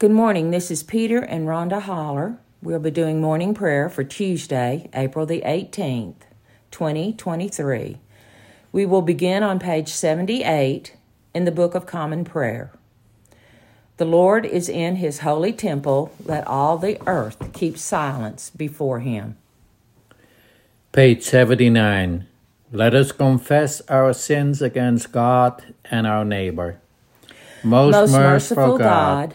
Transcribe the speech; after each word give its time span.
Good 0.00 0.12
morning. 0.12 0.52
This 0.52 0.70
is 0.70 0.84
Peter 0.84 1.18
and 1.18 1.48
Rhonda 1.48 1.80
Holler. 1.80 2.38
We'll 2.62 2.78
be 2.78 2.92
doing 2.92 3.20
morning 3.20 3.52
prayer 3.52 3.88
for 3.88 4.04
Tuesday, 4.04 4.88
April 4.94 5.26
the 5.26 5.40
18th, 5.40 6.20
2023. 6.70 7.96
We 8.70 8.86
will 8.86 9.02
begin 9.02 9.42
on 9.42 9.58
page 9.58 9.88
78 9.88 10.94
in 11.34 11.46
the 11.46 11.50
Book 11.50 11.74
of 11.74 11.86
Common 11.86 12.24
Prayer. 12.24 12.70
The 13.96 14.04
Lord 14.04 14.46
is 14.46 14.68
in 14.68 14.94
his 14.94 15.18
holy 15.18 15.52
temple. 15.52 16.12
Let 16.24 16.46
all 16.46 16.78
the 16.78 17.00
earth 17.08 17.52
keep 17.52 17.76
silence 17.76 18.50
before 18.50 19.00
him. 19.00 19.36
Page 20.92 21.24
79. 21.24 22.24
Let 22.70 22.94
us 22.94 23.10
confess 23.10 23.80
our 23.88 24.12
sins 24.12 24.62
against 24.62 25.10
God 25.10 25.74
and 25.86 26.06
our 26.06 26.24
neighbor. 26.24 26.78
Most, 27.64 27.94
Most 27.94 28.12
merciful 28.12 28.78
God, 28.78 29.34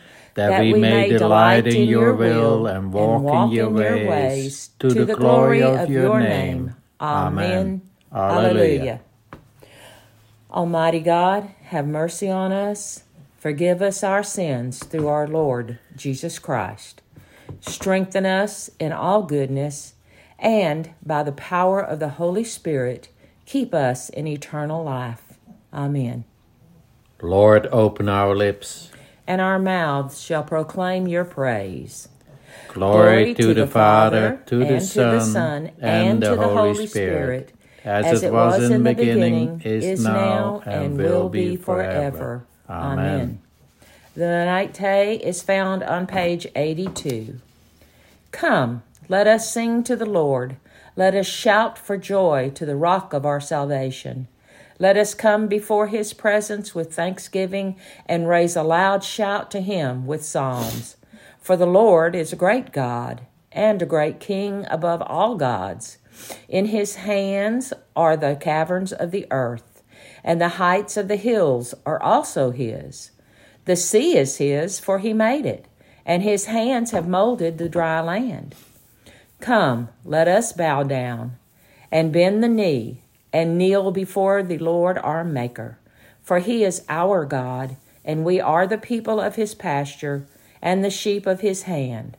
that 0.35 0.61
we 0.61 0.73
may 0.73 1.09
delight 1.09 1.67
in 1.67 1.87
your 1.87 2.13
will 2.13 2.67
and 2.67 2.93
walk 2.93 3.51
in 3.51 3.51
your 3.51 3.69
ways, 3.69 4.69
to 4.79 5.05
the 5.05 5.15
glory 5.15 5.61
of 5.61 5.89
your 5.89 6.19
name. 6.19 6.75
Amen. 6.99 7.81
Alleluia. 8.13 9.01
Almighty 10.51 10.99
God, 10.99 11.49
have 11.63 11.87
mercy 11.87 12.29
on 12.29 12.51
us. 12.51 13.03
Forgive 13.37 13.81
us 13.81 14.03
our 14.03 14.21
sins 14.21 14.83
through 14.83 15.07
our 15.07 15.27
Lord 15.27 15.79
Jesus 15.95 16.39
Christ. 16.39 17.01
Strengthen 17.59 18.25
us 18.25 18.69
in 18.79 18.91
all 18.91 19.23
goodness, 19.23 19.95
and 20.37 20.91
by 21.03 21.23
the 21.23 21.31
power 21.31 21.81
of 21.81 21.99
the 21.99 22.09
Holy 22.09 22.43
Spirit, 22.43 23.09
keep 23.45 23.73
us 23.73 24.09
in 24.09 24.27
eternal 24.27 24.83
life. 24.83 25.39
Amen. 25.73 26.25
Lord, 27.21 27.67
open 27.67 28.09
our 28.09 28.35
lips 28.35 28.91
and 29.31 29.39
our 29.39 29.57
mouths 29.57 30.21
shall 30.21 30.43
proclaim 30.43 31.07
your 31.07 31.23
praise. 31.23 32.09
Glory, 32.67 33.33
Glory 33.33 33.33
to, 33.35 33.43
to, 33.43 33.53
the 33.53 33.67
Father, 33.67 34.43
to 34.45 34.57
the 34.57 34.81
Son, 34.81 35.71
and, 35.79 36.21
to 36.21 36.35
the 36.35 36.49
Holy 36.49 36.85
Spirit, 36.85 37.53
as, 37.85 38.07
as 38.07 38.23
it 38.23 38.33
was 38.33 38.61
in 38.69 38.83
the 38.83 38.93
beginning, 38.93 39.61
is 39.63 40.03
now, 40.03 40.61
and 40.65 40.97
will 40.97 41.29
be 41.29 41.55
forever. 41.55 42.43
Amen. 42.69 43.41
The 44.15 44.25
Venite 44.25 45.21
is 45.21 45.41
found 45.41 45.81
on 45.81 46.07
page 46.07 46.45
82. 46.53 47.39
Come, 48.31 48.83
let 49.07 49.27
us 49.27 49.49
sing 49.49 49.81
to 49.85 49.95
the 49.95 50.05
Lord. 50.05 50.57
Let 50.97 51.15
us 51.15 51.27
shout 51.27 51.77
for 51.77 51.95
joy 51.95 52.51
to 52.55 52.65
the 52.65 52.75
rock 52.75 53.13
of 53.13 53.25
our 53.25 53.39
salvation. 53.39 54.27
Let 54.81 54.97
us 54.97 55.13
come 55.13 55.45
before 55.45 55.85
his 55.85 56.11
presence 56.11 56.73
with 56.73 56.91
thanksgiving 56.91 57.75
and 58.07 58.27
raise 58.27 58.55
a 58.55 58.63
loud 58.63 59.03
shout 59.03 59.51
to 59.51 59.61
him 59.61 60.07
with 60.07 60.25
psalms. 60.25 60.97
For 61.39 61.55
the 61.55 61.67
Lord 61.67 62.15
is 62.15 62.33
a 62.33 62.35
great 62.35 62.71
God 62.71 63.21
and 63.51 63.79
a 63.79 63.85
great 63.85 64.19
King 64.19 64.65
above 64.71 65.03
all 65.03 65.35
gods. 65.35 65.99
In 66.49 66.65
his 66.65 66.95
hands 66.95 67.73
are 67.95 68.17
the 68.17 68.35
caverns 68.35 68.91
of 68.91 69.11
the 69.11 69.27
earth, 69.29 69.83
and 70.23 70.41
the 70.41 70.57
heights 70.57 70.97
of 70.97 71.07
the 71.07 71.15
hills 71.15 71.75
are 71.85 72.01
also 72.01 72.49
his. 72.49 73.11
The 73.65 73.75
sea 73.75 74.17
is 74.17 74.37
his, 74.37 74.79
for 74.79 74.97
he 74.97 75.13
made 75.13 75.45
it, 75.45 75.67
and 76.07 76.23
his 76.23 76.45
hands 76.45 76.89
have 76.89 77.07
molded 77.07 77.59
the 77.59 77.69
dry 77.69 78.01
land. 78.01 78.55
Come, 79.41 79.89
let 80.03 80.27
us 80.27 80.53
bow 80.53 80.81
down 80.81 81.37
and 81.91 82.11
bend 82.11 82.43
the 82.43 82.47
knee 82.47 83.00
and 83.33 83.57
kneel 83.57 83.91
before 83.91 84.43
the 84.43 84.57
Lord 84.57 84.97
our 84.97 85.23
Maker. 85.23 85.77
For 86.21 86.39
he 86.39 86.63
is 86.63 86.83
our 86.89 87.25
God, 87.25 87.77
and 88.05 88.23
we 88.23 88.39
are 88.39 88.67
the 88.67 88.77
people 88.77 89.19
of 89.19 89.35
his 89.35 89.55
pasture 89.55 90.25
and 90.61 90.83
the 90.83 90.89
sheep 90.89 91.25
of 91.25 91.41
his 91.41 91.63
hand. 91.63 92.17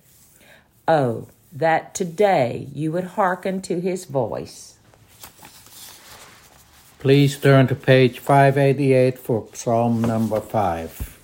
Oh, 0.88 1.28
that 1.52 1.94
today 1.94 2.68
you 2.74 2.92
would 2.92 3.04
hearken 3.04 3.62
to 3.62 3.80
his 3.80 4.04
voice. 4.06 4.78
Please 6.98 7.38
turn 7.38 7.66
to 7.66 7.74
page 7.74 8.18
588 8.18 9.18
for 9.18 9.48
Psalm 9.52 10.02
number 10.02 10.40
5. 10.40 11.18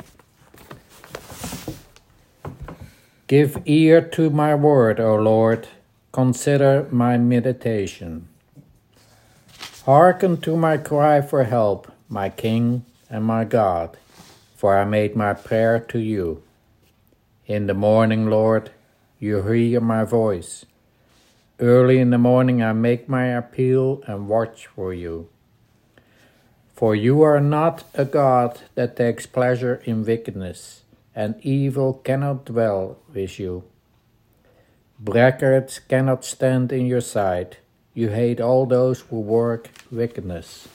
Give 3.26 3.62
ear 3.64 4.00
to 4.00 4.30
my 4.30 4.54
word, 4.54 5.00
O 5.00 5.16
Lord. 5.16 5.68
Consider 6.12 6.88
my 6.90 7.16
meditation. 7.18 8.27
Hearken 9.88 10.36
to 10.42 10.54
my 10.54 10.76
cry 10.76 11.22
for 11.22 11.44
help, 11.44 11.90
my 12.10 12.28
King 12.28 12.84
and 13.08 13.24
my 13.24 13.44
God, 13.44 13.96
for 14.54 14.76
I 14.76 14.84
made 14.84 15.16
my 15.16 15.32
prayer 15.32 15.80
to 15.80 15.98
you. 15.98 16.42
In 17.46 17.68
the 17.68 17.72
morning, 17.72 18.28
Lord, 18.28 18.70
you 19.18 19.42
hear 19.42 19.80
my 19.80 20.04
voice. 20.04 20.66
Early 21.58 22.00
in 22.00 22.10
the 22.10 22.18
morning 22.18 22.62
I 22.62 22.74
make 22.74 23.08
my 23.08 23.28
appeal 23.28 24.02
and 24.06 24.28
watch 24.28 24.66
for 24.66 24.92
you. 24.92 25.30
For 26.74 26.94
you 26.94 27.22
are 27.22 27.40
not 27.40 27.84
a 27.94 28.04
God 28.04 28.60
that 28.74 28.94
takes 28.94 29.24
pleasure 29.24 29.80
in 29.86 30.04
wickedness, 30.04 30.82
and 31.14 31.40
evil 31.40 31.94
cannot 31.94 32.44
dwell 32.44 32.98
with 33.14 33.40
you. 33.40 33.64
Braggarts 35.02 35.80
cannot 35.88 36.26
stand 36.26 36.72
in 36.72 36.84
your 36.84 37.00
sight 37.00 37.56
you 37.94 38.10
hate 38.10 38.40
all 38.40 38.66
those 38.66 39.00
who 39.00 39.20
work 39.20 39.70
wickedness. 39.90 40.68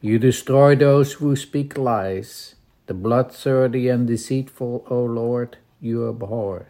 You 0.00 0.18
destroy 0.18 0.74
those 0.74 1.14
who 1.14 1.36
speak 1.36 1.78
lies. 1.78 2.56
The 2.86 2.94
bloodthirsty 2.94 3.88
and 3.88 4.06
deceitful, 4.06 4.84
O 4.90 5.04
Lord, 5.04 5.58
you 5.80 6.08
abhor. 6.08 6.66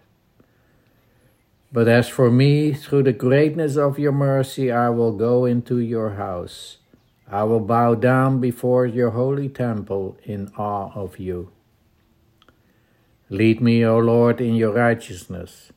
But 1.73 1.89
as 1.89 2.09
for 2.09 2.31
me, 2.31 2.75
through 2.75 3.05
the 3.05 3.15
greatness 3.15 3.77
of 3.77 3.99
your 3.99 4.13
mercy, 4.13 4.71
I 4.71 4.91
will 4.91 5.13
go 5.13 5.47
into 5.47 5.79
your 5.79 6.11
house. 6.11 6.77
I 7.27 7.45
will 7.45 7.61
bow 7.61 7.95
down 7.95 8.41
before 8.41 8.85
your 8.85 9.11
holy 9.11 9.49
temple 9.49 10.19
in 10.25 10.53
awe 10.59 10.93
of 10.95 11.19
you. 11.19 11.51
Lead 13.31 13.63
me, 13.63 13.83
O 13.87 13.99
Lord, 13.99 14.43
in 14.43 14.55
your 14.55 14.75
righteousness 14.75 15.73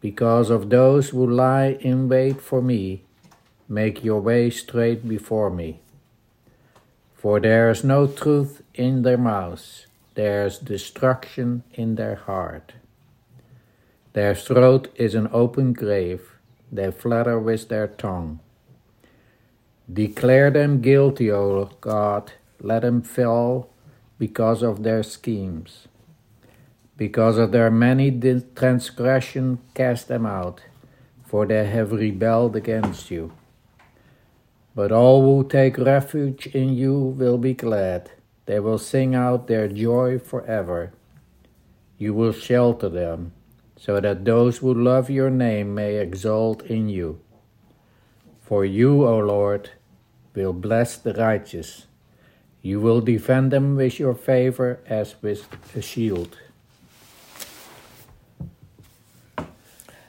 because 0.00 0.50
of 0.50 0.70
those 0.70 1.10
who 1.10 1.26
lie 1.26 1.78
in 1.80 2.08
wait 2.08 2.40
for 2.40 2.62
me, 2.62 3.02
make 3.68 4.04
your 4.04 4.20
way 4.20 4.50
straight 4.50 5.08
before 5.08 5.50
me. 5.50 5.80
For 7.14 7.40
there 7.40 7.70
is 7.70 7.82
no 7.82 8.06
truth 8.06 8.62
in 8.74 9.02
their 9.02 9.18
mouths, 9.18 9.86
there 10.14 10.46
is 10.46 10.58
destruction 10.58 11.62
in 11.74 11.96
their 11.96 12.14
heart. 12.14 12.74
Their 14.12 14.34
throat 14.34 14.88
is 14.96 15.14
an 15.14 15.28
open 15.32 15.72
grave, 15.72 16.36
they 16.70 16.90
flatter 16.90 17.38
with 17.38 17.68
their 17.68 17.88
tongue. 17.88 18.40
Declare 19.92 20.50
them 20.50 20.80
guilty, 20.80 21.30
O 21.30 21.70
God, 21.80 22.32
let 22.60 22.82
them 22.82 23.02
fall 23.02 23.70
because 24.18 24.62
of 24.62 24.82
their 24.82 25.02
schemes. 25.02 25.86
Because 26.96 27.36
of 27.36 27.52
their 27.52 27.70
many 27.70 28.10
transgression, 28.54 29.58
cast 29.74 30.08
them 30.08 30.24
out, 30.24 30.62
for 31.26 31.44
they 31.44 31.66
have 31.66 31.92
rebelled 31.92 32.56
against 32.56 33.10
you. 33.10 33.32
But 34.74 34.92
all 34.92 35.22
who 35.22 35.48
take 35.48 35.76
refuge 35.76 36.46
in 36.46 36.74
you 36.74 36.94
will 36.94 37.36
be 37.36 37.52
glad. 37.52 38.10
They 38.46 38.60
will 38.60 38.78
sing 38.78 39.14
out 39.14 39.46
their 39.46 39.68
joy 39.68 40.18
forever. 40.18 40.92
You 41.98 42.14
will 42.14 42.32
shelter 42.32 42.88
them, 42.88 43.32
so 43.76 44.00
that 44.00 44.24
those 44.24 44.58
who 44.58 44.72
love 44.72 45.10
your 45.10 45.30
name 45.30 45.74
may 45.74 45.96
exult 45.96 46.62
in 46.62 46.88
you. 46.88 47.20
For 48.40 48.64
you, 48.64 49.04
O 49.04 49.18
Lord, 49.18 49.70
will 50.34 50.52
bless 50.52 50.96
the 50.96 51.14
righteous. 51.14 51.86
You 52.62 52.80
will 52.80 53.00
defend 53.00 53.50
them 53.50 53.76
with 53.76 53.98
your 53.98 54.14
favor 54.14 54.80
as 54.86 55.16
with 55.20 55.48
a 55.74 55.82
shield. 55.82 56.38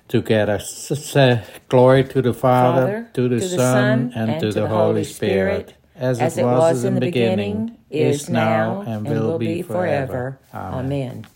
Together. 0.07 0.59
Say, 0.59 1.43
glory 1.69 2.03
to 2.05 2.21
the 2.21 2.33
Father, 2.33 2.81
Father 2.81 3.09
to, 3.13 3.29
the, 3.29 3.39
to 3.39 3.47
the 3.47 3.55
Son, 3.55 4.11
and, 4.15 4.31
and, 4.31 4.41
to, 4.41 4.51
the, 4.51 4.61
the 4.61 4.67
Holy 4.67 5.03
Spirit, 5.03 5.69
Spirit 5.69 5.77
as, 5.95 6.19
as, 6.19 6.37
it 6.37 6.43
was, 6.43 6.83
in 6.83 6.95
the 6.95 7.01
beginning, 7.01 7.77
is 7.89 8.29
now, 8.29 8.81
and 8.81 9.07
will 9.07 9.37
be 9.37 9.61
forever. 9.61 10.39
Amen. 10.53 10.79
Amen. 10.79 11.27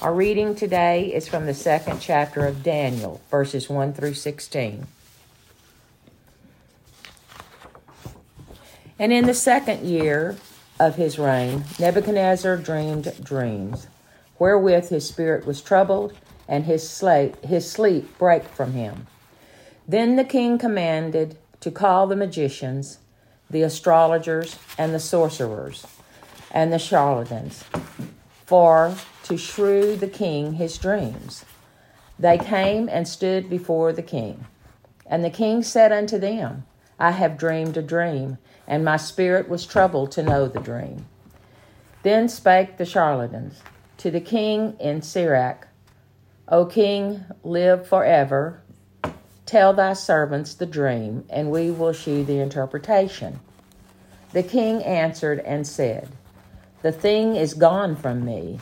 Our 0.00 0.14
reading 0.14 0.54
today 0.54 1.12
is 1.12 1.26
from 1.26 1.46
the 1.46 1.54
second 1.54 2.00
chapter 2.00 2.46
of 2.46 2.62
Daniel, 2.62 3.20
verses 3.30 3.68
1 3.68 3.94
through 3.94 4.14
16. 4.14 4.86
And 9.00 9.12
in 9.12 9.26
the 9.26 9.34
second 9.34 9.86
year 9.86 10.36
of 10.78 10.94
his 10.94 11.18
reign, 11.18 11.64
Nebuchadnezzar 11.80 12.56
dreamed 12.58 13.12
dreams, 13.22 13.88
wherewith 14.38 14.88
his 14.88 15.08
spirit 15.08 15.46
was 15.46 15.60
troubled, 15.60 16.14
and 16.48 16.64
his, 16.64 16.88
sleep, 16.88 17.44
his 17.44 17.70
sleep 17.70 18.16
brake 18.18 18.44
from 18.44 18.72
him. 18.72 19.06
Then 19.86 20.16
the 20.16 20.24
king 20.24 20.58
commanded 20.58 21.36
to 21.60 21.70
call 21.70 22.06
the 22.06 22.16
magicians, 22.16 22.98
the 23.50 23.62
astrologers, 23.62 24.58
and 24.76 24.94
the 24.94 25.00
sorcerers, 25.00 25.86
and 26.50 26.72
the 26.72 26.78
Chaldeans, 26.78 27.64
for 28.46 28.94
to 29.24 29.36
shew 29.36 29.96
the 29.96 30.08
king 30.08 30.54
his 30.54 30.78
dreams. 30.78 31.44
They 32.18 32.38
came 32.38 32.88
and 32.88 33.06
stood 33.06 33.48
before 33.48 33.92
the 33.92 34.02
king. 34.02 34.46
And 35.06 35.24
the 35.24 35.30
king 35.30 35.62
said 35.62 35.92
unto 35.92 36.18
them, 36.18 36.64
I 36.98 37.12
have 37.12 37.38
dreamed 37.38 37.76
a 37.76 37.82
dream, 37.82 38.38
and 38.66 38.84
my 38.84 38.96
spirit 38.96 39.48
was 39.48 39.64
troubled 39.64 40.10
to 40.12 40.22
know 40.22 40.48
the 40.48 40.60
dream. 40.60 41.06
Then 42.02 42.28
spake 42.28 42.76
the 42.76 42.86
Chaldeans 42.86 43.62
to 43.98 44.10
the 44.10 44.20
king 44.20 44.76
in 44.80 45.02
Syriac, 45.02 45.67
O 46.50 46.64
king, 46.64 47.24
live 47.44 47.86
forever. 47.86 48.62
Tell 49.44 49.74
thy 49.74 49.92
servants 49.92 50.54
the 50.54 50.64
dream, 50.64 51.24
and 51.28 51.50
we 51.50 51.70
will 51.70 51.92
shew 51.92 52.24
the 52.24 52.38
interpretation. 52.38 53.40
The 54.32 54.42
king 54.42 54.82
answered 54.82 55.40
and 55.40 55.66
said, 55.66 56.08
The 56.80 56.92
thing 56.92 57.36
is 57.36 57.52
gone 57.52 57.96
from 57.96 58.24
me. 58.24 58.60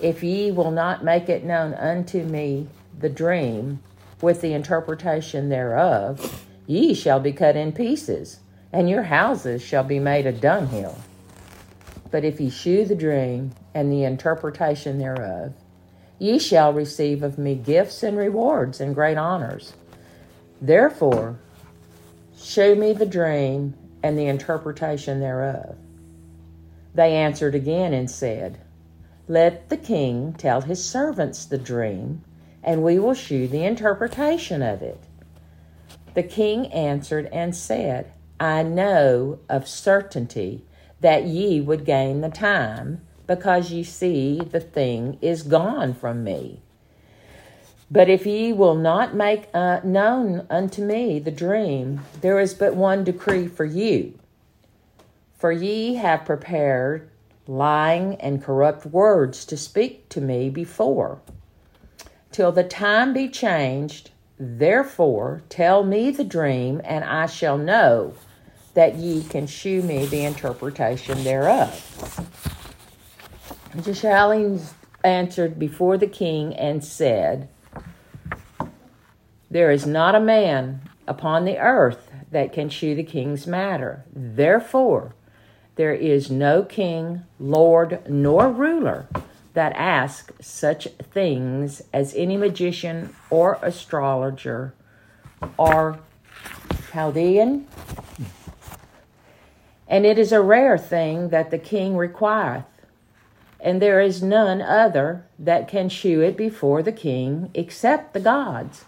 If 0.00 0.22
ye 0.22 0.52
will 0.52 0.70
not 0.70 1.02
make 1.02 1.28
it 1.28 1.44
known 1.44 1.74
unto 1.74 2.22
me 2.22 2.68
the 2.98 3.08
dream, 3.08 3.80
with 4.20 4.40
the 4.40 4.52
interpretation 4.52 5.48
thereof, 5.48 6.46
ye 6.66 6.94
shall 6.94 7.18
be 7.18 7.32
cut 7.32 7.56
in 7.56 7.72
pieces, 7.72 8.38
and 8.72 8.88
your 8.88 9.02
houses 9.02 9.60
shall 9.60 9.84
be 9.84 9.98
made 9.98 10.26
a 10.26 10.32
dunghill. 10.32 10.96
But 12.12 12.24
if 12.24 12.40
ye 12.40 12.48
shew 12.48 12.84
the 12.84 12.94
dream 12.94 13.52
and 13.74 13.90
the 13.90 14.04
interpretation 14.04 14.98
thereof, 14.98 15.52
ye 16.24 16.38
shall 16.38 16.72
receive 16.72 17.22
of 17.22 17.36
me 17.36 17.54
gifts 17.54 18.02
and 18.02 18.16
rewards 18.16 18.80
and 18.80 18.94
great 18.94 19.18
honors. 19.18 19.74
Therefore, 20.58 21.38
shew 22.34 22.74
me 22.74 22.94
the 22.94 23.04
dream 23.04 23.74
and 24.02 24.18
the 24.18 24.26
interpretation 24.26 25.20
thereof. 25.20 25.76
They 26.94 27.12
answered 27.12 27.54
again 27.54 27.92
and 27.92 28.10
said, 28.10 28.58
Let 29.28 29.68
the 29.68 29.76
king 29.76 30.32
tell 30.32 30.62
his 30.62 30.82
servants 30.82 31.44
the 31.44 31.58
dream, 31.58 32.22
and 32.62 32.82
we 32.82 32.98
will 32.98 33.14
shew 33.14 33.46
the 33.46 33.64
interpretation 33.64 34.62
of 34.62 34.80
it. 34.80 35.04
The 36.14 36.22
king 36.22 36.72
answered 36.72 37.28
and 37.32 37.54
said, 37.54 38.12
I 38.40 38.62
know 38.62 39.40
of 39.50 39.68
certainty 39.68 40.64
that 41.00 41.24
ye 41.24 41.60
would 41.60 41.84
gain 41.84 42.22
the 42.22 42.30
time, 42.30 43.02
because 43.26 43.70
ye 43.70 43.82
see 43.82 44.40
the 44.40 44.60
thing 44.60 45.18
is 45.20 45.42
gone 45.42 45.94
from 45.94 46.24
me. 46.24 46.60
But 47.90 48.08
if 48.08 48.26
ye 48.26 48.52
will 48.52 48.74
not 48.74 49.14
make 49.14 49.48
uh, 49.54 49.80
known 49.84 50.46
unto 50.50 50.82
me 50.82 51.18
the 51.18 51.30
dream, 51.30 52.00
there 52.20 52.40
is 52.40 52.54
but 52.54 52.74
one 52.74 53.04
decree 53.04 53.46
for 53.46 53.64
you. 53.64 54.18
For 55.36 55.52
ye 55.52 55.94
have 55.94 56.24
prepared 56.24 57.10
lying 57.46 58.14
and 58.16 58.42
corrupt 58.42 58.86
words 58.86 59.44
to 59.44 59.56
speak 59.56 60.08
to 60.08 60.20
me 60.20 60.48
before, 60.48 61.20
till 62.32 62.52
the 62.52 62.64
time 62.64 63.12
be 63.12 63.28
changed. 63.28 64.10
Therefore, 64.38 65.42
tell 65.48 65.84
me 65.84 66.10
the 66.10 66.24
dream, 66.24 66.80
and 66.84 67.04
I 67.04 67.26
shall 67.26 67.58
know 67.58 68.14
that 68.74 68.96
ye 68.96 69.22
can 69.22 69.46
shew 69.46 69.82
me 69.82 70.06
the 70.06 70.24
interpretation 70.24 71.22
thereof. 71.22 71.70
Chaldeans 73.82 74.74
answered 75.02 75.58
before 75.58 75.98
the 75.98 76.06
king 76.06 76.54
and 76.54 76.84
said, 76.84 77.48
there 79.50 79.70
is 79.70 79.86
not 79.86 80.14
a 80.14 80.20
man 80.20 80.80
upon 81.06 81.44
the 81.44 81.58
earth 81.58 82.10
that 82.30 82.52
can 82.52 82.68
shew 82.68 82.94
the 82.94 83.04
king's 83.04 83.46
matter. 83.46 84.04
Therefore, 84.12 85.14
there 85.76 85.94
is 85.94 86.30
no 86.30 86.62
king, 86.64 87.22
lord, 87.38 88.00
nor 88.08 88.50
ruler 88.50 89.08
that 89.52 89.72
ask 89.76 90.32
such 90.40 90.88
things 91.12 91.82
as 91.92 92.14
any 92.14 92.36
magician 92.36 93.14
or 93.30 93.58
astrologer 93.62 94.74
or 95.56 96.00
Chaldean. 96.90 97.68
And 99.86 100.04
it 100.04 100.18
is 100.18 100.32
a 100.32 100.40
rare 100.40 100.78
thing 100.78 101.28
that 101.28 101.50
the 101.52 101.58
king 101.58 101.96
requireth, 101.96 102.64
and 103.64 103.80
there 103.80 103.98
is 103.98 104.22
none 104.22 104.60
other 104.60 105.24
that 105.38 105.66
can 105.66 105.88
shew 105.88 106.20
it 106.20 106.36
before 106.36 106.82
the 106.82 106.92
king 106.92 107.50
except 107.54 108.12
the 108.12 108.20
gods 108.20 108.84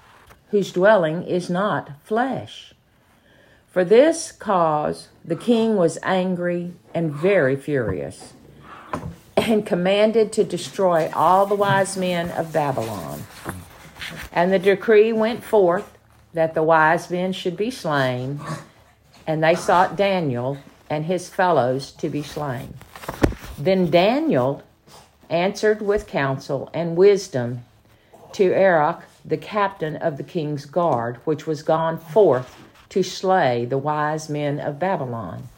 whose 0.50 0.70
dwelling 0.70 1.22
is 1.22 1.48
not 1.48 1.90
flesh. 2.04 2.74
For 3.72 3.84
this 3.84 4.30
cause 4.30 5.08
the 5.24 5.34
king 5.34 5.76
was 5.76 5.98
angry 6.02 6.74
and 6.94 7.10
very 7.10 7.56
furious, 7.56 8.34
and 9.34 9.66
commanded 9.66 10.30
to 10.34 10.44
destroy 10.44 11.10
all 11.14 11.46
the 11.46 11.54
wise 11.54 11.96
men 11.96 12.30
of 12.30 12.52
Babylon. 12.52 13.24
And 14.30 14.52
the 14.52 14.58
decree 14.58 15.12
went 15.12 15.42
forth 15.42 15.96
that 16.34 16.52
the 16.52 16.62
wise 16.62 17.10
men 17.10 17.32
should 17.32 17.56
be 17.56 17.70
slain, 17.70 18.40
and 19.26 19.42
they 19.42 19.54
sought 19.54 19.96
Daniel 19.96 20.58
and 20.90 21.06
his 21.06 21.30
fellows 21.30 21.92
to 21.92 22.10
be 22.10 22.22
slain. 22.22 22.74
Then 23.58 23.90
Daniel 23.90 24.62
answered 25.30 25.80
with 25.80 26.06
counsel 26.06 26.70
and 26.74 26.96
wisdom 26.96 27.64
to 28.32 28.52
Arioch 28.52 29.02
the 29.24 29.36
captain 29.36 29.96
of 29.96 30.18
the 30.18 30.22
king's 30.22 30.66
guard, 30.66 31.16
which 31.24 31.46
was 31.46 31.62
gone 31.62 31.98
forth 31.98 32.54
to 32.90 33.02
slay 33.02 33.64
the 33.64 33.78
wise 33.78 34.28
men 34.28 34.60
of 34.60 34.78
Babylon. 34.78 35.48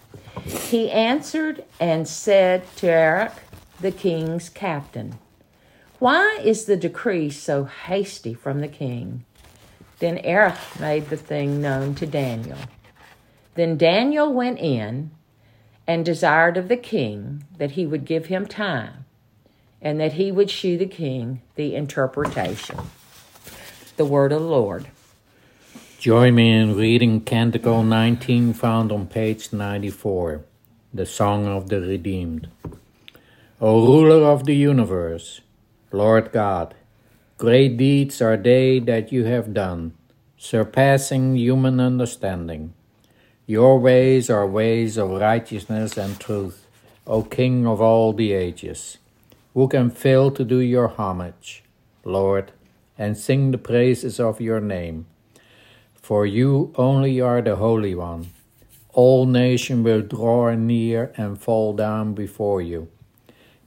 He 0.44 0.90
answered 0.90 1.64
and 1.80 2.06
said 2.06 2.62
to 2.76 2.86
Arioch, 2.86 3.34
the 3.80 3.90
king's 3.90 4.48
captain, 4.48 5.18
Why 5.98 6.40
is 6.42 6.64
the 6.64 6.76
decree 6.76 7.30
so 7.30 7.64
hasty 7.64 8.32
from 8.32 8.60
the 8.60 8.68
king? 8.68 9.24
Then 9.98 10.18
Arioch 10.18 10.80
made 10.80 11.10
the 11.10 11.16
thing 11.16 11.60
known 11.60 11.94
to 11.96 12.06
Daniel. 12.06 12.58
Then 13.54 13.76
Daniel 13.76 14.32
went 14.32 14.60
in 14.60 15.10
and 15.88 16.04
desired 16.04 16.56
of 16.56 16.68
the 16.68 16.76
king 16.76 17.42
that 17.56 17.72
he 17.72 17.84
would 17.84 18.04
give 18.04 18.26
him 18.26 18.46
time 18.46 19.06
and 19.82 19.98
that 19.98 20.12
he 20.12 20.30
would 20.30 20.50
shew 20.50 20.78
the 20.78 20.86
king 20.86 21.42
the 21.56 21.74
interpretation 21.74 22.78
the 23.98 24.04
word 24.04 24.30
of 24.30 24.40
the 24.40 24.46
Lord. 24.46 24.86
Join 25.98 26.36
me 26.36 26.52
in 26.52 26.76
reading 26.76 27.20
Canticle 27.20 27.82
19, 27.82 28.52
found 28.52 28.92
on 28.92 29.08
page 29.08 29.52
94, 29.52 30.42
the 30.94 31.04
Song 31.04 31.48
of 31.48 31.68
the 31.68 31.80
Redeemed. 31.80 32.46
O 33.60 33.84
ruler 33.84 34.24
of 34.30 34.46
the 34.46 34.54
universe, 34.54 35.40
Lord 35.90 36.30
God, 36.30 36.76
great 37.38 37.76
deeds 37.76 38.22
are 38.22 38.36
they 38.36 38.78
that 38.78 39.10
you 39.10 39.24
have 39.24 39.52
done, 39.52 39.94
surpassing 40.36 41.34
human 41.34 41.80
understanding. 41.80 42.74
Your 43.50 43.78
ways 43.80 44.28
are 44.28 44.46
ways 44.46 44.98
of 44.98 45.08
righteousness 45.08 45.96
and 45.96 46.20
truth, 46.20 46.66
O 47.06 47.22
King 47.22 47.66
of 47.66 47.80
all 47.80 48.12
the 48.12 48.34
ages. 48.34 48.98
Who 49.54 49.68
can 49.68 49.90
fail 49.90 50.30
to 50.32 50.44
do 50.44 50.58
your 50.58 50.88
homage, 50.88 51.64
Lord? 52.04 52.52
and 52.98 53.16
sing 53.16 53.52
the 53.52 53.58
praises 53.58 54.18
of 54.18 54.40
your 54.40 54.60
name. 54.60 55.06
For 55.94 56.26
you 56.26 56.72
only 56.74 57.20
are 57.20 57.40
the 57.40 57.56
Holy 57.56 57.94
One. 57.94 58.30
All 58.92 59.24
nations 59.24 59.84
will 59.84 60.02
draw 60.02 60.52
near 60.54 61.12
and 61.16 61.40
fall 61.40 61.72
down 61.72 62.14
before 62.14 62.60
you, 62.60 62.88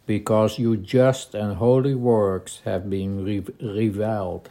because 0.06 0.60
your 0.60 0.76
just 0.76 1.34
and 1.34 1.56
holy 1.56 1.96
works 1.96 2.62
have 2.66 2.90
been 2.90 3.24
re- 3.24 3.46
revealed. 3.62 4.50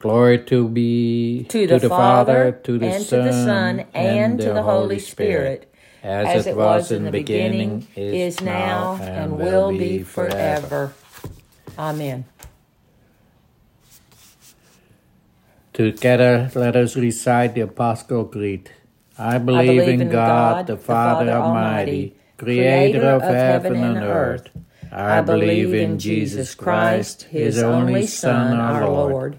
Glory 0.00 0.42
to 0.44 0.66
be 0.66 1.44
to, 1.50 1.66
to 1.66 1.78
the, 1.78 1.88
Father, 1.90 2.52
to 2.64 2.78
the 2.78 2.86
and 2.86 3.04
Son, 3.04 3.18
to 3.18 3.24
the 3.26 3.32
Son, 3.32 3.80
and, 3.92 4.40
to 4.40 4.54
the 4.54 4.62
Holy 4.62 4.98
Spirit, 4.98 5.70
as, 6.02 6.26
as 6.26 6.46
it 6.46 6.56
was 6.56 6.90
in 6.90 7.04
the 7.04 7.10
beginning, 7.10 7.86
is 7.94 8.40
now, 8.40 8.94
and 8.96 9.36
will 9.36 9.68
be 9.68 10.02
forever. 10.02 10.94
Amen. 11.78 12.24
Together, 15.74 16.50
let 16.54 16.76
us 16.76 16.96
recite 16.96 17.54
the 17.54 17.60
Apostle 17.60 18.24
Creed. 18.24 18.70
I 19.18 19.36
believe, 19.36 19.60
I 19.60 19.66
believe 19.66 20.00
in, 20.00 20.00
in 20.00 20.08
God, 20.08 20.16
God, 20.16 20.66
the 20.66 20.76
Father, 20.78 21.26
Father 21.26 21.32
Almighty, 21.32 22.16
creator 22.38 23.06
of 23.06 23.20
heaven 23.20 23.76
and 23.76 23.98
earth. 23.98 24.48
I 24.90 25.20
believe 25.20 25.74
in 25.74 25.98
Jesus 25.98 26.54
Christ, 26.54 27.24
his 27.24 27.62
only 27.62 28.06
Son, 28.06 28.56
our 28.56 28.88
Lord. 28.88 29.36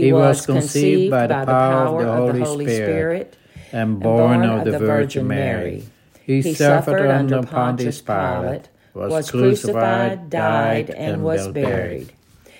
He 0.00 0.12
was 0.12 0.46
conceived 0.46 1.10
by 1.10 1.26
the 1.26 1.44
power 1.44 2.06
of 2.06 2.34
the 2.34 2.44
Holy 2.44 2.64
Spirit 2.64 3.36
and 3.72 4.00
born 4.00 4.42
of 4.42 4.64
the 4.64 4.78
Virgin 4.78 5.26
Mary. 5.26 5.84
He 6.24 6.54
suffered 6.54 7.10
under 7.10 7.42
Pontius 7.42 8.00
Pilate, 8.00 8.68
was 8.94 9.30
crucified, 9.30 10.30
died, 10.30 10.90
and 10.90 11.22
was 11.22 11.48
buried. 11.48 12.12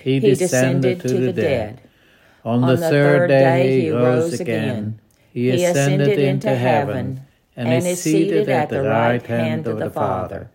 He 0.03 0.19
descended 0.19 1.01
to 1.01 1.09
the 1.09 1.33
dead. 1.33 1.81
On 2.45 2.61
the 2.61 2.77
third 2.77 3.29
day 3.29 3.83
he 3.83 3.91
rose 3.91 4.39
again. 4.39 5.01
He 5.33 5.49
ascended 5.49 6.19
into 6.19 6.55
heaven 6.55 7.23
and 7.57 7.87
is 7.87 8.03
seated 8.03 8.49
at 8.51 8.69
the 8.69 8.83
right 8.83 9.25
hand 9.25 9.67
of 9.67 9.79
the 9.79 9.91
Father. 9.91 10.51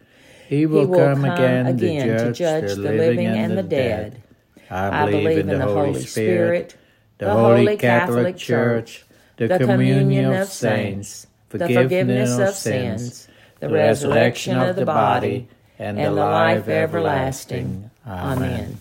He 0.48 0.65
will 0.65 0.88
come 0.88 1.25
again 1.25 1.77
to 1.77 2.31
judge 2.34 2.75
the 2.75 2.91
living 2.91 3.25
and 3.25 3.57
the 3.57 3.63
dead. 3.63 4.22
I 4.70 5.10
believe 5.10 5.38
in 5.40 5.48
the 5.48 5.62
Holy 5.62 6.02
Spirit, 6.06 6.76
the 7.18 7.32
Holy 7.32 7.78
Catholic 7.78 8.38
Church, 8.38 9.06
the 9.38 9.58
communion 9.58 10.34
of 10.34 10.50
saints, 10.50 11.28
the 11.50 11.68
forgiveness 11.68 12.38
of 12.38 12.56
sins, 12.56 13.28
the 13.60 13.70
resurrection 13.70 14.58
of 14.58 14.76
the 14.76 14.86
body, 14.86 15.48
and 15.80 15.98
the 15.98 16.12
life 16.12 16.68
everlasting. 16.68 17.90
Amen. 18.06 18.80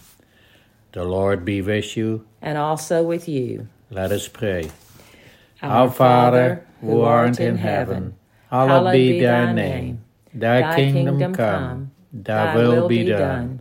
The 0.93 1.05
Lord 1.05 1.45
be 1.45 1.61
with 1.61 1.97
you. 1.97 2.25
And 2.41 2.57
also 2.57 3.03
with 3.03 3.29
you. 3.29 3.69
Let 3.91 4.13
us 4.13 4.29
pray. 4.29 4.71
Our 5.63 5.91
Father, 5.91 6.67
who 6.81 7.03
art 7.03 7.39
in 7.41 7.59
heaven, 7.59 8.15
hallowed 8.51 8.93
be 8.93 9.21
thy 9.21 9.53
name. 9.53 10.03
Thy 10.33 10.77
kingdom 10.77 11.35
come, 11.35 11.93
thy 12.13 12.55
will 12.57 12.89
be 12.89 13.05
done, 13.05 13.61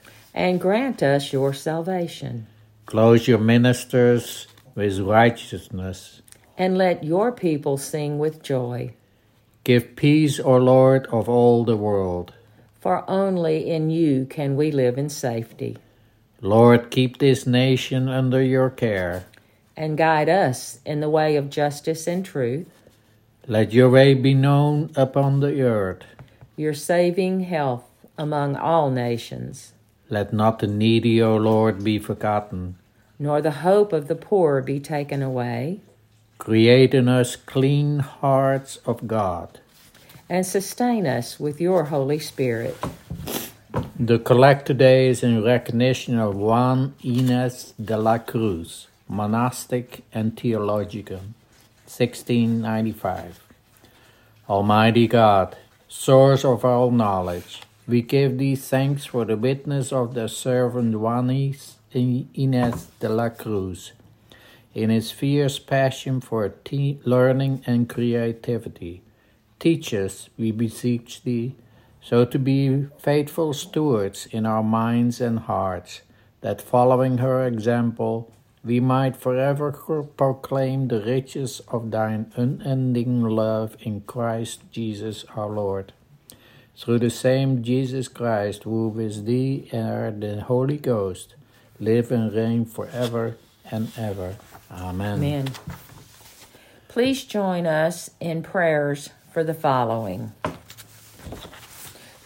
And 0.33 0.59
grant 0.59 1.03
us 1.03 1.33
your 1.33 1.53
salvation. 1.53 2.47
Close 2.85 3.27
your 3.27 3.39
ministers 3.39 4.47
with 4.75 4.99
righteousness. 4.99 6.21
And 6.57 6.77
let 6.77 7.03
your 7.03 7.31
people 7.31 7.77
sing 7.77 8.19
with 8.19 8.43
joy. 8.43 8.93
Give 9.63 9.95
peace, 9.95 10.39
O 10.39 10.57
Lord, 10.57 11.07
of 11.07 11.29
all 11.29 11.65
the 11.65 11.77
world. 11.77 12.33
For 12.79 13.07
only 13.09 13.69
in 13.69 13.89
you 13.89 14.25
can 14.25 14.55
we 14.55 14.71
live 14.71 14.97
in 14.97 15.09
safety. 15.09 15.77
Lord, 16.41 16.89
keep 16.89 17.19
this 17.19 17.45
nation 17.45 18.09
under 18.09 18.41
your 18.41 18.71
care. 18.71 19.25
And 19.77 19.97
guide 19.97 20.29
us 20.29 20.79
in 20.85 20.99
the 20.99 21.09
way 21.09 21.35
of 21.35 21.49
justice 21.49 22.07
and 22.07 22.25
truth. 22.25 22.67
Let 23.47 23.73
your 23.73 23.89
way 23.89 24.15
be 24.15 24.33
known 24.33 24.91
upon 24.95 25.39
the 25.39 25.61
earth. 25.61 26.03
Your 26.55 26.73
saving 26.73 27.41
health 27.41 27.83
among 28.17 28.55
all 28.55 28.89
nations. 28.89 29.73
Let 30.11 30.33
not 30.33 30.59
the 30.59 30.67
needy, 30.67 31.21
O 31.21 31.37
Lord, 31.37 31.85
be 31.85 31.97
forgotten, 31.97 32.75
nor 33.17 33.41
the 33.41 33.63
hope 33.63 33.93
of 33.93 34.09
the 34.09 34.15
poor 34.15 34.61
be 34.61 34.77
taken 34.77 35.23
away. 35.23 35.79
Create 36.37 36.93
in 36.93 37.07
us 37.07 37.37
clean 37.37 37.99
hearts 37.99 38.77
of 38.85 39.07
God, 39.07 39.61
and 40.27 40.45
sustain 40.45 41.07
us 41.07 41.39
with 41.39 41.61
your 41.61 41.85
Holy 41.85 42.19
Spirit. 42.19 42.75
The 43.97 44.19
collect 44.19 44.65
today 44.65 45.07
is 45.07 45.23
in 45.23 45.45
recognition 45.45 46.19
of 46.19 46.35
Juana 46.35 46.91
Inés 47.01 47.71
de 47.81 47.95
la 47.95 48.17
Cruz, 48.17 48.87
monastic 49.07 50.03
and 50.11 50.35
theologian, 50.37 51.35
1695. 51.87 53.39
Almighty 54.49 55.07
God, 55.07 55.55
source 55.87 56.43
of 56.43 56.65
all 56.65 56.91
knowledge, 56.91 57.61
we 57.91 58.01
give 58.01 58.37
thee 58.37 58.55
thanks 58.55 59.03
for 59.03 59.25
the 59.25 59.35
witness 59.35 59.91
of 59.91 60.13
the 60.13 60.29
servant 60.29 60.95
Juanis 60.95 61.73
Inez 61.93 62.85
de 63.01 63.09
la 63.09 63.27
Cruz 63.27 63.91
in 64.73 64.89
his 64.89 65.11
fierce 65.11 65.59
passion 65.59 66.21
for 66.21 66.47
te- 66.47 67.01
learning 67.03 67.61
and 67.67 67.89
creativity. 67.89 69.01
Teach 69.59 69.93
us, 69.93 70.29
we 70.37 70.51
beseech 70.51 71.23
thee, 71.23 71.55
so 71.99 72.23
to 72.23 72.39
be 72.39 72.87
faithful 72.97 73.51
stewards 73.51 74.25
in 74.31 74.45
our 74.45 74.63
minds 74.63 75.19
and 75.19 75.39
hearts, 75.39 76.01
that 76.39 76.61
following 76.61 77.17
her 77.17 77.45
example, 77.45 78.31
we 78.63 78.79
might 78.79 79.17
forever 79.17 79.73
proclaim 80.15 80.87
the 80.87 81.01
riches 81.01 81.59
of 81.67 81.91
thine 81.91 82.31
unending 82.37 83.21
love 83.21 83.75
in 83.81 83.99
Christ 83.99 84.61
Jesus 84.71 85.25
our 85.35 85.49
Lord 85.49 85.91
through 86.81 86.97
the 86.97 87.11
same 87.11 87.61
Jesus 87.61 88.07
Christ, 88.07 88.63
who 88.63 88.87
with 88.87 89.25
thee 89.25 89.69
and 89.71 90.23
the 90.23 90.41
Holy 90.41 90.77
Ghost 90.77 91.35
live 91.79 92.11
and 92.11 92.33
reign 92.33 92.65
forever 92.65 93.37
and 93.69 93.91
ever. 93.95 94.35
Amen. 94.71 95.17
Amen. 95.17 95.49
Please 96.87 97.23
join 97.23 97.67
us 97.67 98.09
in 98.19 98.41
prayers 98.41 99.11
for 99.31 99.43
the 99.43 99.53
following. 99.53 100.31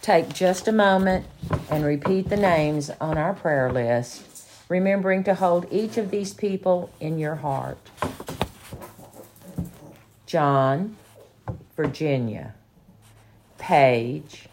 Take 0.02 0.34
just 0.34 0.68
a 0.68 0.72
moment 0.72 1.26
and 1.70 1.84
repeat 1.84 2.30
the 2.30 2.38
names 2.38 2.90
on 3.02 3.18
our 3.18 3.34
prayer 3.34 3.72
list, 3.72 4.24
remembering 4.70 5.24
to 5.26 5.36
hold 5.36 5.68
each 5.70 5.98
of 5.98 6.12
these 6.12 6.34
people 6.34 6.90
in 7.02 7.20
your 7.20 7.36
heart. 7.36 7.78
John, 10.26 10.96
Virginia. 11.76 12.56
Paige, 13.66 14.48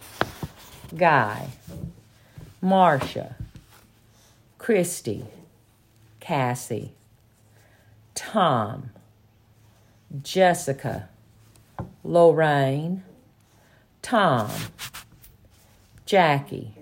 Guy, 0.97 1.49
Marcia, 2.63 3.37
Christy, 4.57 5.27
Cassie, 6.19 6.95
Tom, 8.15 8.89
Jessica, 10.23 11.11
Lorraine, 12.03 13.03
Tom, 14.01 14.51
Jackie, 16.07 16.73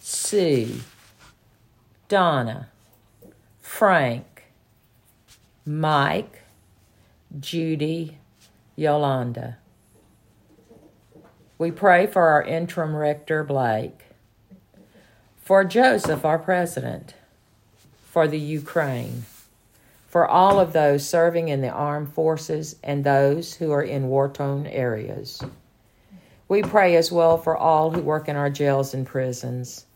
Sue, 0.00 0.80
Donna, 2.08 2.70
Frank, 3.60 4.46
Mike, 5.64 6.42
Judy, 7.38 8.18
Yolanda. 8.74 9.58
We 11.58 11.70
pray 11.70 12.06
for 12.06 12.28
our 12.28 12.42
interim 12.42 12.94
rector, 12.94 13.42
Blake, 13.42 14.00
for 15.42 15.64
Joseph, 15.64 16.22
our 16.22 16.38
president, 16.38 17.14
for 18.10 18.28
the 18.28 18.38
Ukraine, 18.38 19.24
for 20.06 20.26
all 20.28 20.60
of 20.60 20.74
those 20.74 21.08
serving 21.08 21.48
in 21.48 21.62
the 21.62 21.70
armed 21.70 22.12
forces 22.12 22.76
and 22.82 23.02
those 23.02 23.54
who 23.54 23.72
are 23.72 23.82
in 23.82 24.08
war 24.08 24.28
torn 24.28 24.66
areas. 24.66 25.42
We 26.46 26.62
pray 26.62 26.94
as 26.94 27.10
well 27.10 27.38
for 27.38 27.56
all 27.56 27.90
who 27.90 28.02
work 28.02 28.28
in 28.28 28.36
our 28.36 28.50
jails 28.50 28.92
and 28.92 29.06
prisons, 29.06 29.86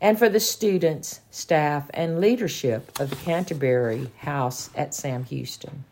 and 0.00 0.16
for 0.16 0.28
the 0.28 0.38
students, 0.38 1.20
staff, 1.32 1.90
and 1.94 2.20
leadership 2.20 3.00
of 3.00 3.10
the 3.10 3.16
Canterbury 3.16 4.08
House 4.18 4.70
at 4.76 4.94
Sam 4.94 5.24
Houston. 5.24 5.84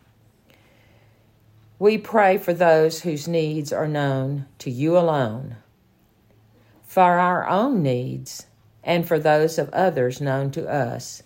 We 1.81 1.97
pray 1.97 2.37
for 2.37 2.53
those 2.53 3.01
whose 3.01 3.27
needs 3.27 3.73
are 3.73 3.87
known 3.87 4.45
to 4.59 4.69
you 4.69 4.95
alone, 4.95 5.55
for 6.83 7.01
our 7.17 7.49
own 7.49 7.81
needs, 7.81 8.45
and 8.83 9.07
for 9.07 9.17
those 9.17 9.57
of 9.57 9.67
others 9.73 10.21
known 10.21 10.51
to 10.51 10.71
us 10.71 11.23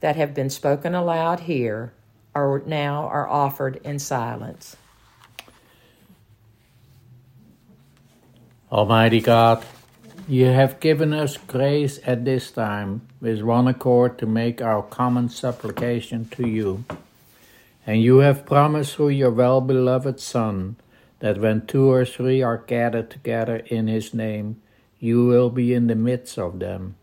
that 0.00 0.16
have 0.16 0.34
been 0.34 0.50
spoken 0.50 0.96
aloud 0.96 1.38
here 1.38 1.92
or 2.34 2.64
now 2.66 3.04
are 3.06 3.28
offered 3.28 3.76
in 3.84 4.00
silence. 4.00 4.76
Almighty 8.72 9.20
God, 9.20 9.64
you 10.26 10.46
have 10.46 10.80
given 10.80 11.12
us 11.12 11.36
grace 11.36 12.00
at 12.04 12.24
this 12.24 12.50
time 12.50 13.02
with 13.20 13.40
one 13.42 13.68
accord 13.68 14.18
to 14.18 14.26
make 14.26 14.60
our 14.60 14.82
common 14.82 15.28
supplication 15.28 16.28
to 16.30 16.48
you. 16.48 16.84
And 17.86 18.02
you 18.02 18.18
have 18.18 18.46
promised 18.46 18.94
through 18.94 19.10
your 19.10 19.30
well 19.30 19.60
beloved 19.60 20.20
Son 20.20 20.76
that 21.18 21.38
when 21.38 21.66
two 21.66 21.90
or 21.90 22.04
three 22.04 22.42
are 22.42 22.58
gathered 22.58 23.10
together 23.10 23.56
in 23.66 23.86
his 23.86 24.14
name, 24.14 24.60
you 24.98 25.24
will 25.24 25.50
be 25.50 25.74
in 25.74 25.88
the 25.88 25.94
midst 25.94 26.38
of 26.38 26.58
them. 26.58 26.96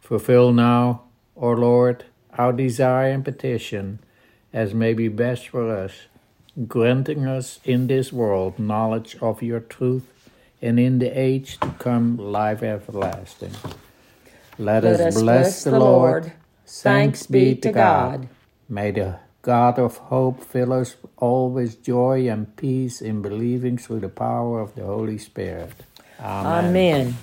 Fulfill 0.00 0.52
now, 0.52 1.02
O 1.36 1.50
Lord, 1.50 2.04
our 2.36 2.52
desire 2.52 3.10
and 3.10 3.24
petition 3.24 4.00
as 4.52 4.74
may 4.74 4.92
be 4.92 5.08
best 5.08 5.48
for 5.48 5.74
us, 5.74 5.92
granting 6.68 7.26
us 7.26 7.60
in 7.64 7.86
this 7.86 8.12
world 8.12 8.58
knowledge 8.58 9.16
of 9.20 9.42
your 9.42 9.60
truth 9.60 10.30
and 10.60 10.78
in 10.78 10.98
the 10.98 11.08
age 11.08 11.58
to 11.60 11.68
come 11.78 12.16
life 12.16 12.62
everlasting. 12.62 13.52
Let, 14.58 14.84
Let 14.84 15.00
us 15.00 15.20
bless 15.20 15.64
the 15.64 15.78
Lord. 15.78 16.32
Thanks 16.66 17.26
be 17.26 17.54
to 17.56 17.72
God. 17.72 18.28
May 18.68 18.90
the 18.90 19.18
God 19.42 19.78
of 19.78 19.98
hope 19.98 20.44
fill 20.44 20.72
us 20.72 20.96
all 21.18 21.50
with 21.50 21.82
joy 21.82 22.28
and 22.28 22.56
peace 22.56 23.02
in 23.02 23.22
believing 23.22 23.78
through 23.78 24.00
the 24.00 24.08
power 24.08 24.60
of 24.60 24.74
the 24.76 24.84
Holy 24.84 25.18
Spirit. 25.18 25.72
Amen. 26.20 26.66
Amen. 26.66 27.16